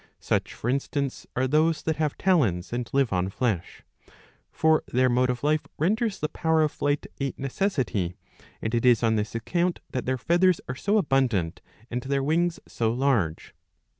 [0.19, 3.83] Such, for instance, are those that have talons and live on flesh.
[4.51, 8.15] For their mode of life renders the power of flight a necessity,
[8.63, 11.61] and it is on this account that their feathers are so abundant
[11.91, 13.53] and their wings so large.